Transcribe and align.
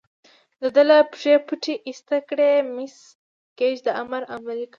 د 0.61 0.63
ده 0.75 0.83
له 0.89 0.97
پښې 1.11 1.33
پټۍ 1.47 1.75
ایسته 1.87 2.17
کړه، 2.27 2.49
مس 2.75 2.95
ګېج 3.59 3.77
دا 3.85 3.91
امر 4.01 4.21
عملي 4.33 4.65
کړ. 4.67 4.69